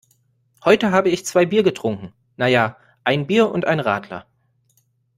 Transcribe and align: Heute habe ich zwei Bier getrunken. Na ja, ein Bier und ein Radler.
Heute 0.65 0.89
habe 0.89 1.09
ich 1.09 1.27
zwei 1.27 1.45
Bier 1.45 1.61
getrunken. 1.61 2.11
Na 2.35 2.47
ja, 2.47 2.75
ein 3.03 3.27
Bier 3.27 3.51
und 3.51 3.65
ein 3.65 3.79
Radler. 3.79 4.25